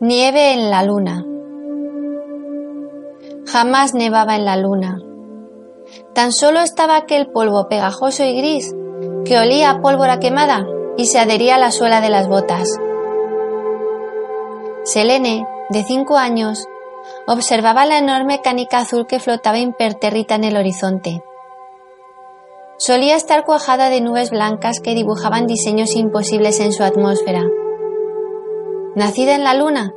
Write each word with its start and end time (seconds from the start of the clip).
Nieve 0.00 0.52
en 0.52 0.70
la 0.70 0.84
luna. 0.84 1.26
Jamás 3.46 3.94
nevaba 3.94 4.36
en 4.36 4.44
la 4.44 4.56
luna. 4.56 5.00
Tan 6.14 6.30
solo 6.30 6.60
estaba 6.60 6.96
aquel 6.96 7.32
polvo 7.32 7.68
pegajoso 7.68 8.22
y 8.22 8.36
gris 8.36 8.72
que 9.24 9.40
olía 9.40 9.70
a 9.70 9.80
pólvora 9.80 10.20
quemada 10.20 10.64
y 10.96 11.06
se 11.06 11.18
adhería 11.18 11.56
a 11.56 11.58
la 11.58 11.72
suela 11.72 12.00
de 12.00 12.10
las 12.10 12.28
botas. 12.28 12.68
Selene, 14.84 15.44
de 15.70 15.82
cinco 15.82 16.16
años, 16.16 16.64
observaba 17.26 17.84
la 17.84 17.98
enorme 17.98 18.40
canica 18.40 18.78
azul 18.78 19.04
que 19.08 19.18
flotaba 19.18 19.58
impertérrita 19.58 20.36
en 20.36 20.44
el 20.44 20.56
horizonte. 20.56 21.24
Solía 22.76 23.16
estar 23.16 23.44
cuajada 23.44 23.90
de 23.90 24.00
nubes 24.00 24.30
blancas 24.30 24.78
que 24.78 24.94
dibujaban 24.94 25.48
diseños 25.48 25.96
imposibles 25.96 26.60
en 26.60 26.72
su 26.72 26.84
atmósfera. 26.84 27.42
Nacida 28.98 29.36
en 29.36 29.44
la 29.44 29.54
luna, 29.54 29.94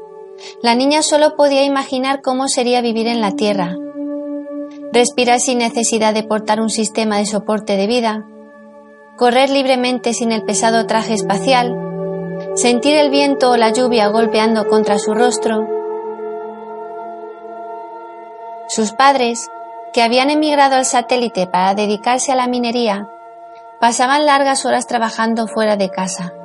la 0.62 0.76
niña 0.76 1.02
solo 1.02 1.36
podía 1.36 1.64
imaginar 1.64 2.22
cómo 2.22 2.48
sería 2.48 2.82
vivir 2.82 3.08
en 3.08 3.20
la 3.20 3.32
Tierra. 3.32 3.76
Respirar 4.94 5.40
sin 5.40 5.58
necesidad 5.58 6.14
de 6.14 6.22
portar 6.22 6.62
un 6.62 6.70
sistema 6.70 7.18
de 7.18 7.26
soporte 7.26 7.78
de 7.78 7.88
vida, 7.88 8.28
correr 9.18 9.50
libremente 9.50 10.14
sin 10.14 10.32
el 10.32 10.44
pesado 10.44 10.86
traje 10.86 11.16
espacial, 11.16 11.76
sentir 12.54 12.96
el 12.96 13.10
viento 13.10 13.50
o 13.50 13.58
la 13.58 13.74
lluvia 13.74 14.08
golpeando 14.10 14.68
contra 14.68 15.00
su 15.00 15.16
rostro. 15.16 15.68
Sus 18.68 18.92
padres, 18.92 19.50
que 19.94 20.04
habían 20.04 20.30
emigrado 20.30 20.76
al 20.76 20.86
satélite 20.86 21.48
para 21.48 21.74
dedicarse 21.74 22.34
a 22.34 22.36
la 22.36 22.46
minería, 22.46 23.10
pasaban 23.80 24.28
largas 24.28 24.64
horas 24.68 24.86
trabajando 24.86 25.48
fuera 25.48 25.76
de 25.76 25.90
casa. 25.90 26.36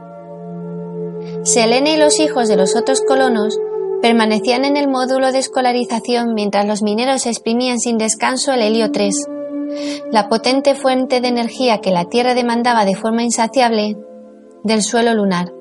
Selene 1.46 1.94
y 1.94 1.96
los 1.96 2.18
hijos 2.18 2.48
de 2.48 2.56
los 2.56 2.74
otros 2.74 3.00
colonos 3.06 3.56
permanecían 4.02 4.64
en 4.64 4.76
el 4.76 4.88
módulo 4.88 5.30
de 5.30 5.38
escolarización 5.38 6.34
mientras 6.34 6.66
los 6.66 6.82
mineros 6.82 7.24
exprimían 7.26 7.78
sin 7.78 7.98
descanso 7.98 8.52
el 8.52 8.62
helio 8.62 8.90
3 8.90 9.28
la 10.10 10.28
potente 10.28 10.74
fuente 10.74 11.20
de 11.20 11.28
energía 11.28 11.80
que 11.80 11.90
la 11.90 12.04
Tierra 12.06 12.34
demandaba 12.34 12.84
de 12.84 12.96
forma 12.96 13.22
insaciable 13.22 13.96
del 14.62 14.82
suelo 14.82 15.14
lunar. 15.14 15.52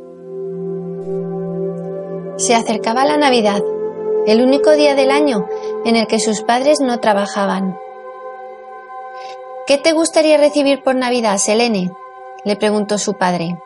Se 2.38 2.56
acercaba 2.56 3.06
la 3.06 3.17
Navidad, 3.17 3.61
el 4.25 4.41
único 4.41 4.72
día 4.72 4.95
del 4.95 5.11
año 5.11 5.47
en 5.86 5.95
el 5.95 6.08
que 6.08 6.19
sus 6.19 6.41
padres 6.41 6.80
no 6.81 7.00
trabajaban. 7.00 7.78
¿Qué 9.67 9.78
te 9.78 9.94
gustaría 9.94 10.38
recibir 10.38 10.83
por 10.83 10.95
Navidad, 10.95 11.38
Selene? 11.38 11.91
le 12.44 12.56
preguntó 12.56 12.97
su 12.97 13.13
padre. 13.13 13.58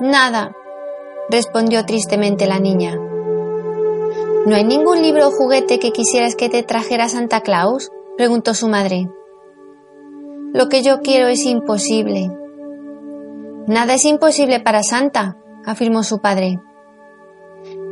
Nada, 0.00 0.52
respondió 1.30 1.84
tristemente 1.84 2.46
la 2.46 2.58
niña. 2.58 2.96
¿No 4.46 4.54
hay 4.54 4.64
ningún 4.64 5.02
libro 5.02 5.28
o 5.28 5.30
juguete 5.32 5.78
que 5.78 5.90
quisieras 5.90 6.36
que 6.36 6.48
te 6.48 6.62
trajera 6.62 7.08
Santa 7.08 7.40
Claus? 7.40 7.90
preguntó 8.16 8.54
su 8.54 8.68
madre. 8.68 9.10
Lo 10.52 10.68
que 10.68 10.82
yo 10.82 11.00
quiero 11.00 11.26
es 11.26 11.44
imposible. 11.44 12.30
Nada 13.66 13.94
es 13.94 14.04
imposible 14.04 14.60
para 14.60 14.82
Santa, 14.82 15.36
afirmó 15.64 16.04
su 16.04 16.20
padre. 16.20 16.60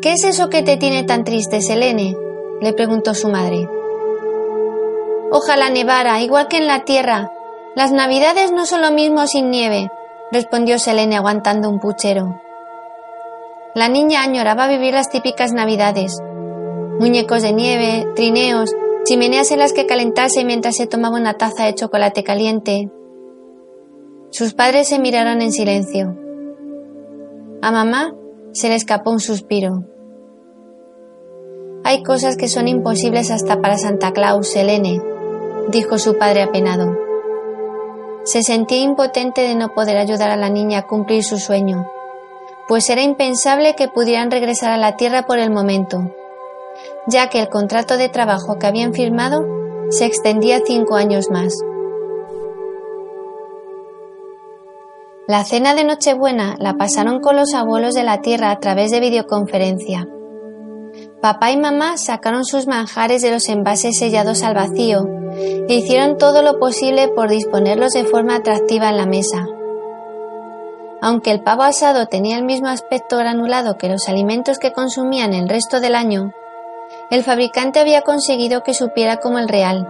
¿Qué 0.01 0.13
es 0.13 0.25
eso 0.25 0.49
que 0.49 0.63
te 0.63 0.77
tiene 0.77 1.03
tan 1.03 1.25
triste, 1.25 1.61
Selene? 1.61 2.17
le 2.61 2.73
preguntó 2.73 3.15
su 3.15 3.29
madre. 3.29 3.69
Ojalá 5.33 5.69
nevara, 5.71 6.21
igual 6.21 6.47
que 6.47 6.59
en 6.59 6.69
la 6.69 6.85
tierra. 6.85 7.33
Las 7.75 7.91
navidades 7.91 8.53
no 8.53 8.67
son 8.67 8.83
lo 8.83 8.93
mismo 8.93 9.27
sin 9.27 9.51
nieve, 9.51 9.91
respondió 10.31 10.79
Selene 10.79 11.17
aguantando 11.17 11.69
un 11.69 11.81
puchero. 11.81 12.41
La 13.75 13.89
niña 13.89 14.23
añoraba 14.23 14.69
vivir 14.69 14.95
las 14.95 15.11
típicas 15.11 15.53
navidades. 15.53 16.17
Muñecos 17.01 17.43
de 17.43 17.53
nieve, 17.53 18.07
trineos, 18.15 18.73
chimeneas 19.05 19.51
en 19.51 19.59
las 19.59 19.73
que 19.73 19.87
calentarse 19.87 20.45
mientras 20.45 20.77
se 20.77 20.87
tomaba 20.87 21.17
una 21.17 21.35
taza 21.35 21.65
de 21.65 21.75
chocolate 21.75 22.23
caliente. 22.23 22.89
Sus 24.31 24.55
padres 24.55 24.87
se 24.87 25.01
miraron 25.01 25.43
en 25.43 25.51
silencio. 25.51 26.17
A 27.63 27.73
mamá 27.73 28.15
se 28.53 28.69
le 28.69 28.77
escapó 28.77 29.11
un 29.11 29.19
suspiro. 29.19 29.83
Hay 31.83 32.05
cosas 32.05 32.37
que 32.37 32.47
son 32.47 32.69
imposibles 32.69 33.33
hasta 33.33 33.61
para 33.61 33.77
Santa 33.77 34.13
Claus, 34.13 34.47
Selene, 34.47 35.03
dijo 35.69 35.99
su 35.99 36.17
padre 36.17 36.43
apenado. 36.43 36.97
Se 38.23 38.45
sentía 38.45 38.83
impotente 38.83 39.41
de 39.41 39.57
no 39.57 39.75
poder 39.75 39.97
ayudar 39.97 40.31
a 40.31 40.37
la 40.37 40.49
niña 40.49 40.79
a 40.79 40.87
cumplir 40.87 41.25
su 41.25 41.39
sueño, 41.39 41.91
pues 42.69 42.89
era 42.91 43.03
impensable 43.03 43.75
que 43.75 43.89
pudieran 43.89 44.31
regresar 44.31 44.71
a 44.71 44.77
la 44.77 44.97
Tierra 44.97 45.27
por 45.27 45.39
el 45.39 45.51
momento 45.51 46.11
ya 47.07 47.29
que 47.29 47.41
el 47.41 47.49
contrato 47.49 47.97
de 47.97 48.09
trabajo 48.09 48.59
que 48.59 48.67
habían 48.67 48.95
firmado 48.95 49.45
se 49.91 50.07
extendía 50.07 50.61
cinco 50.65 50.97
años 50.97 51.31
más. 51.31 51.55
La 55.27 55.45
cena 55.45 55.75
de 55.75 55.85
Nochebuena 55.85 56.57
la 56.59 56.75
pasaron 56.75 57.21
con 57.21 57.37
los 57.37 57.55
abuelos 57.55 57.95
de 57.95 58.03
la 58.03 58.21
tierra 58.21 58.51
a 58.51 58.61
través 58.61 58.91
de 58.91 59.01
videoconferencia. 59.01 60.07
Papá 61.23 61.51
y 61.51 61.57
mamá 61.57 61.97
sacaron 61.97 62.45
sus 62.45 62.67
manjares 62.67 63.23
de 63.23 63.31
los 63.31 63.49
envases 63.49 63.99
sellados 63.99 64.43
al 64.43 64.55
vacío 64.55 65.09
e 65.35 65.75
hicieron 65.75 66.19
todo 66.19 66.43
lo 66.43 66.59
posible 66.59 67.09
por 67.09 67.31
disponerlos 67.31 67.93
de 67.93 68.05
forma 68.05 68.37
atractiva 68.37 68.91
en 68.91 68.99
la 68.99 69.07
mesa. 69.07 69.47
Aunque 71.05 71.31
el 71.31 71.43
pavo 71.43 71.65
asado 71.65 72.07
tenía 72.07 72.39
el 72.39 72.45
mismo 72.45 72.69
aspecto 72.69 73.19
granulado 73.19 73.77
que 73.77 73.91
los 73.91 74.09
alimentos 74.09 74.59
que 74.59 74.73
consumían 74.73 75.35
el 75.35 75.51
resto 75.51 75.81
del 75.81 75.97
año, 75.97 76.33
el 77.11 77.23
fabricante 77.23 77.79
había 77.79 78.01
conseguido 78.01 78.63
que 78.63 78.73
supiera 78.73 79.19
como 79.19 79.39
el 79.39 79.47
real, 79.47 79.87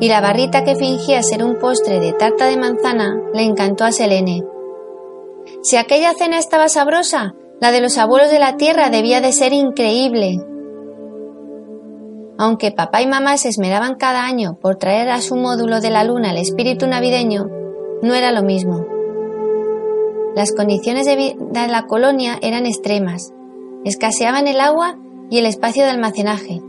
y 0.00 0.08
la 0.08 0.20
barrita 0.20 0.62
que 0.62 0.76
fingía 0.76 1.22
ser 1.22 1.42
un 1.42 1.58
postre 1.58 1.98
de 1.98 2.12
tarta 2.12 2.44
de 2.44 2.58
manzana 2.58 3.18
le 3.32 3.40
encantó 3.40 3.84
a 3.84 3.92
Selene. 3.92 4.44
Si 5.62 5.78
aquella 5.78 6.12
cena 6.12 6.36
estaba 6.36 6.68
sabrosa, 6.68 7.32
la 7.58 7.72
de 7.72 7.80
los 7.80 7.96
abuelos 7.96 8.30
de 8.30 8.38
la 8.38 8.58
tierra 8.58 8.90
debía 8.90 9.22
de 9.22 9.32
ser 9.32 9.54
increíble. 9.54 10.44
Aunque 12.36 12.70
papá 12.70 13.00
y 13.00 13.06
mamá 13.06 13.38
se 13.38 13.48
esmeraban 13.48 13.94
cada 13.94 14.26
año 14.26 14.58
por 14.60 14.76
traer 14.76 15.08
a 15.08 15.22
su 15.22 15.36
módulo 15.36 15.80
de 15.80 15.88
la 15.88 16.04
luna 16.04 16.32
el 16.32 16.36
espíritu 16.36 16.86
navideño, 16.86 17.48
no 18.02 18.14
era 18.14 18.30
lo 18.30 18.42
mismo. 18.42 18.93
Las 20.34 20.52
condiciones 20.52 21.06
de 21.06 21.16
vida 21.16 21.64
en 21.64 21.72
la 21.72 21.86
colonia 21.86 22.38
eran 22.42 22.66
extremas. 22.66 23.32
Escaseaban 23.84 24.48
el 24.48 24.60
agua 24.60 24.98
y 25.30 25.38
el 25.38 25.46
espacio 25.46 25.84
de 25.84 25.90
almacenaje, 25.90 26.60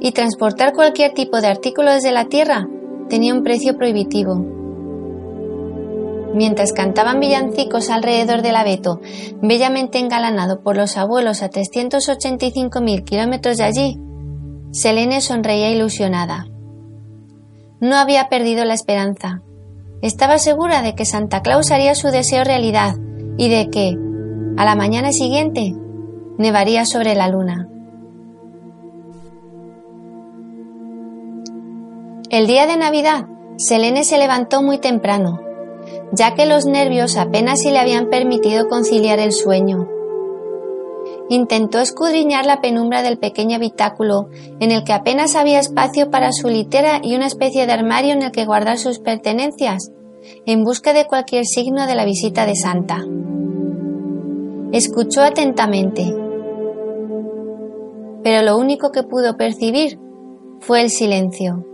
y 0.00 0.12
transportar 0.12 0.72
cualquier 0.72 1.12
tipo 1.12 1.40
de 1.40 1.48
artículo 1.48 1.92
desde 1.92 2.12
la 2.12 2.26
tierra 2.26 2.66
tenía 3.08 3.34
un 3.34 3.42
precio 3.42 3.76
prohibitivo. 3.76 4.36
Mientras 6.34 6.72
cantaban 6.72 7.20
villancicos 7.20 7.88
alrededor 7.88 8.42
del 8.42 8.56
abeto, 8.56 9.00
bellamente 9.42 9.98
engalanado 9.98 10.62
por 10.62 10.76
los 10.76 10.96
abuelos 10.96 11.42
a 11.42 11.50
385.000 11.50 13.04
kilómetros 13.04 13.56
de 13.56 13.64
allí, 13.64 13.98
Selene 14.70 15.20
sonreía 15.20 15.70
ilusionada. 15.70 16.46
No 17.80 17.96
había 17.96 18.28
perdido 18.28 18.64
la 18.64 18.74
esperanza. 18.74 19.42
Estaba 20.00 20.38
segura 20.38 20.82
de 20.82 20.94
que 20.94 21.04
Santa 21.04 21.42
Claus 21.42 21.72
haría 21.72 21.94
su 21.94 22.08
deseo 22.08 22.44
realidad 22.44 22.94
y 23.36 23.48
de 23.48 23.68
que, 23.68 23.96
a 24.56 24.64
la 24.64 24.76
mañana 24.76 25.12
siguiente, 25.12 25.74
nevaría 26.38 26.84
sobre 26.84 27.16
la 27.16 27.28
luna. 27.28 27.68
El 32.30 32.46
día 32.46 32.66
de 32.66 32.76
Navidad, 32.76 33.26
Selene 33.56 34.04
se 34.04 34.18
levantó 34.18 34.62
muy 34.62 34.78
temprano, 34.78 35.40
ya 36.12 36.34
que 36.34 36.46
los 36.46 36.66
nervios 36.66 37.16
apenas 37.16 37.60
si 37.60 37.70
le 37.70 37.80
habían 37.80 38.08
permitido 38.08 38.68
conciliar 38.68 39.18
el 39.18 39.32
sueño. 39.32 39.88
Intentó 41.30 41.78
escudriñar 41.80 42.46
la 42.46 42.60
penumbra 42.60 43.02
del 43.02 43.18
pequeño 43.18 43.56
habitáculo, 43.56 44.28
en 44.60 44.72
el 44.72 44.84
que 44.84 44.94
apenas 44.94 45.36
había 45.36 45.60
espacio 45.60 46.10
para 46.10 46.32
su 46.32 46.48
litera 46.48 47.00
y 47.02 47.14
una 47.14 47.26
especie 47.26 47.66
de 47.66 47.72
armario 47.72 48.14
en 48.14 48.22
el 48.22 48.32
que 48.32 48.46
guardar 48.46 48.78
sus 48.78 48.98
pertenencias, 48.98 49.92
en 50.46 50.64
busca 50.64 50.92
de 50.92 51.06
cualquier 51.06 51.44
signo 51.44 51.86
de 51.86 51.94
la 51.94 52.04
visita 52.04 52.46
de 52.46 52.56
Santa. 52.56 53.04
Escuchó 54.72 55.22
atentamente, 55.22 56.14
pero 58.22 58.42
lo 58.42 58.56
único 58.56 58.90
que 58.90 59.02
pudo 59.02 59.36
percibir 59.36 59.98
fue 60.60 60.80
el 60.80 60.90
silencio. 60.90 61.64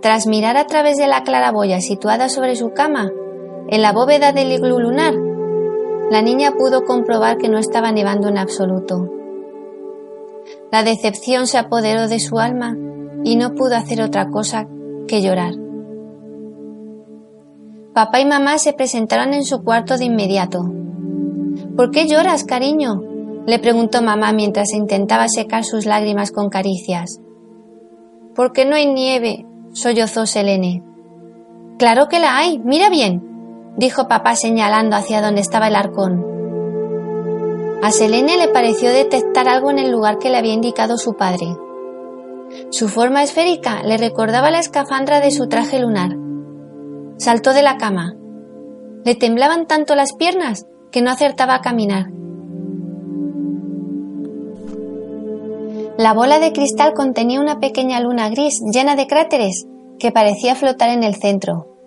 Tras 0.00 0.26
mirar 0.26 0.56
a 0.56 0.66
través 0.66 0.96
de 0.96 1.06
la 1.06 1.22
claraboya 1.22 1.80
situada 1.80 2.28
sobre 2.28 2.56
su 2.56 2.72
cama, 2.72 3.10
en 3.68 3.82
la 3.82 3.92
bóveda 3.92 4.32
del 4.32 4.52
iglú 4.52 4.78
lunar, 4.78 5.14
la 6.10 6.22
niña 6.22 6.52
pudo 6.52 6.84
comprobar 6.84 7.36
que 7.36 7.48
no 7.48 7.58
estaba 7.58 7.92
nevando 7.92 8.28
en 8.28 8.38
absoluto. 8.38 9.10
La 10.72 10.82
decepción 10.82 11.46
se 11.46 11.58
apoderó 11.58 12.08
de 12.08 12.18
su 12.18 12.38
alma 12.38 12.76
y 13.24 13.36
no 13.36 13.54
pudo 13.54 13.76
hacer 13.76 14.00
otra 14.00 14.30
cosa 14.30 14.66
que 15.06 15.20
llorar. 15.20 15.54
Papá 17.92 18.20
y 18.20 18.26
mamá 18.26 18.58
se 18.58 18.72
presentaron 18.72 19.34
en 19.34 19.44
su 19.44 19.62
cuarto 19.62 19.98
de 19.98 20.04
inmediato. 20.04 20.70
¿Por 21.76 21.90
qué 21.90 22.06
lloras, 22.06 22.44
cariño? 22.44 23.02
le 23.46 23.58
preguntó 23.58 24.02
mamá 24.02 24.32
mientras 24.34 24.74
intentaba 24.74 25.26
secar 25.26 25.64
sus 25.64 25.86
lágrimas 25.86 26.32
con 26.32 26.50
caricias. 26.50 27.18
Porque 28.34 28.66
no 28.66 28.76
hay 28.76 28.92
nieve, 28.92 29.46
sollozó 29.72 30.26
Selene. 30.26 30.84
Claro 31.78 32.08
que 32.08 32.18
la 32.18 32.36
hay, 32.36 32.58
mira 32.58 32.90
bien, 32.90 33.27
dijo 33.78 34.08
papá 34.08 34.34
señalando 34.34 34.96
hacia 34.96 35.22
donde 35.22 35.40
estaba 35.40 35.68
el 35.68 35.76
arcón. 35.76 36.26
A 37.80 37.92
Selene 37.92 38.36
le 38.36 38.48
pareció 38.48 38.90
detectar 38.90 39.48
algo 39.48 39.70
en 39.70 39.78
el 39.78 39.92
lugar 39.92 40.18
que 40.18 40.30
le 40.30 40.36
había 40.36 40.52
indicado 40.52 40.98
su 40.98 41.14
padre. 41.14 41.46
Su 42.70 42.88
forma 42.88 43.22
esférica 43.22 43.82
le 43.84 43.96
recordaba 43.96 44.50
la 44.50 44.58
escafandra 44.58 45.20
de 45.20 45.30
su 45.30 45.48
traje 45.48 45.78
lunar. 45.78 46.16
Saltó 47.18 47.52
de 47.52 47.62
la 47.62 47.76
cama. 47.76 48.16
Le 49.04 49.14
temblaban 49.14 49.66
tanto 49.66 49.94
las 49.94 50.12
piernas 50.12 50.66
que 50.90 51.00
no 51.00 51.10
acertaba 51.10 51.54
a 51.54 51.60
caminar. 51.60 52.06
La 55.98 56.14
bola 56.14 56.40
de 56.40 56.52
cristal 56.52 56.94
contenía 56.94 57.40
una 57.40 57.60
pequeña 57.60 58.00
luna 58.00 58.28
gris 58.28 58.60
llena 58.72 58.96
de 58.96 59.06
cráteres 59.06 59.66
que 60.00 60.10
parecía 60.10 60.56
flotar 60.56 60.90
en 60.90 61.04
el 61.04 61.14
centro. 61.14 61.77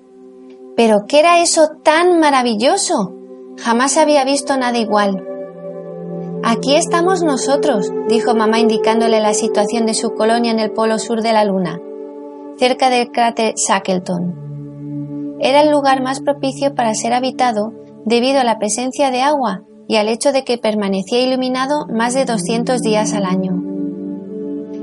¿Pero 0.75 1.05
qué 1.07 1.19
era 1.19 1.41
eso 1.41 1.69
tan 1.83 2.19
maravilloso? 2.19 3.13
Jamás 3.57 3.97
había 3.97 4.23
visto 4.23 4.57
nada 4.57 4.77
igual. 4.77 5.25
Aquí 6.43 6.75
estamos 6.75 7.21
nosotros, 7.21 7.91
dijo 8.07 8.33
mamá 8.33 8.59
indicándole 8.59 9.19
la 9.19 9.33
situación 9.33 9.85
de 9.85 9.93
su 9.93 10.15
colonia 10.15 10.51
en 10.51 10.59
el 10.59 10.71
polo 10.71 10.97
sur 10.97 11.21
de 11.21 11.33
la 11.33 11.45
Luna, 11.45 11.79
cerca 12.57 12.89
del 12.89 13.11
cráter 13.11 13.53
Shackleton. 13.55 15.37
Era 15.39 15.61
el 15.61 15.71
lugar 15.71 16.01
más 16.01 16.19
propicio 16.19 16.73
para 16.73 16.93
ser 16.95 17.13
habitado 17.13 17.73
debido 18.05 18.39
a 18.39 18.43
la 18.43 18.57
presencia 18.57 19.11
de 19.11 19.21
agua 19.21 19.61
y 19.87 19.97
al 19.97 20.07
hecho 20.07 20.31
de 20.31 20.43
que 20.43 20.57
permanecía 20.57 21.21
iluminado 21.21 21.85
más 21.87 22.13
de 22.13 22.25
200 22.25 22.81
días 22.81 23.13
al 23.13 23.25
año. 23.25 23.61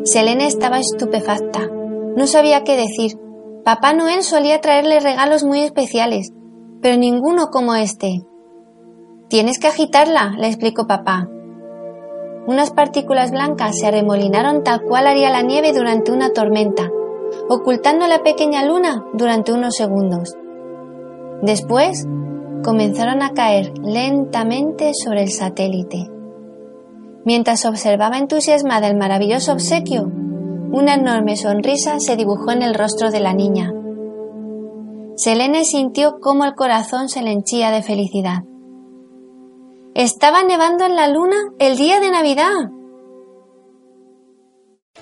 Selene 0.05 0.46
estaba 0.46 0.79
estupefacta. 0.79 1.69
No 2.17 2.26
sabía 2.26 2.62
qué 2.62 2.76
decir. 2.76 3.19
Papá 3.68 3.92
Noel 3.92 4.22
solía 4.22 4.62
traerle 4.62 4.98
regalos 4.98 5.44
muy 5.44 5.60
especiales, 5.60 6.32
pero 6.80 6.96
ninguno 6.96 7.50
como 7.50 7.74
este. 7.74 8.22
Tienes 9.28 9.58
que 9.58 9.66
agitarla, 9.66 10.30
le 10.38 10.46
explicó 10.46 10.86
papá. 10.86 11.28
Unas 12.46 12.70
partículas 12.70 13.30
blancas 13.30 13.78
se 13.78 13.86
arremolinaron 13.86 14.64
tal 14.64 14.80
cual 14.80 15.06
haría 15.06 15.28
la 15.28 15.42
nieve 15.42 15.74
durante 15.74 16.12
una 16.12 16.32
tormenta, 16.32 16.90
ocultando 17.50 18.06
la 18.06 18.22
pequeña 18.22 18.64
luna 18.64 19.04
durante 19.12 19.52
unos 19.52 19.74
segundos. 19.74 20.34
Después 21.42 22.08
comenzaron 22.64 23.20
a 23.20 23.34
caer 23.34 23.74
lentamente 23.82 24.92
sobre 24.94 25.24
el 25.24 25.30
satélite. 25.30 26.10
Mientras 27.26 27.66
observaba 27.66 28.16
entusiasmada 28.16 28.88
el 28.88 28.96
maravilloso 28.96 29.52
obsequio, 29.52 30.10
una 30.70 30.94
enorme 30.94 31.36
sonrisa 31.36 31.98
se 32.00 32.16
dibujó 32.16 32.50
en 32.52 32.62
el 32.62 32.74
rostro 32.74 33.10
de 33.10 33.20
la 33.20 33.32
niña. 33.32 33.72
Selene 35.16 35.64
sintió 35.64 36.20
cómo 36.20 36.44
el 36.44 36.54
corazón 36.54 37.08
se 37.08 37.22
le 37.22 37.32
henchía 37.32 37.70
de 37.70 37.82
felicidad. 37.82 38.44
Estaba 39.94 40.44
nevando 40.44 40.86
en 40.86 40.94
la 40.94 41.08
luna 41.08 41.36
el 41.58 41.76
día 41.76 42.00
de 42.00 42.10
Navidad. 42.10 42.70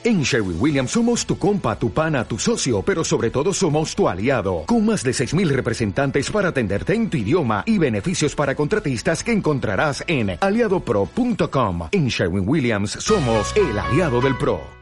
En 0.04 0.22
Sherwin 0.22 0.56
Williams 0.60 0.92
somos 0.92 1.26
tu 1.26 1.36
compa, 1.36 1.76
tu 1.76 1.90
pana, 1.90 2.24
tu 2.24 2.38
socio, 2.38 2.80
pero 2.82 3.02
sobre 3.02 3.30
todo 3.30 3.52
somos 3.52 3.94
tu 3.96 4.08
aliado, 4.08 4.62
con 4.66 4.86
más 4.86 5.02
de 5.02 5.10
6.000 5.10 5.48
representantes 5.48 6.30
para 6.30 6.50
atenderte 6.50 6.94
en 6.94 7.10
tu 7.10 7.16
idioma 7.16 7.64
y 7.66 7.76
beneficios 7.78 8.34
para 8.34 8.54
contratistas 8.54 9.24
que 9.24 9.32
encontrarás 9.32 10.04
en 10.06 10.38
aliadopro.com. 10.40 11.88
En 11.90 12.06
Sherwin 12.06 12.48
Williams 12.48 12.92
somos 12.92 13.52
el 13.56 13.76
aliado 13.76 14.20
del 14.20 14.38
PRO. 14.38 14.60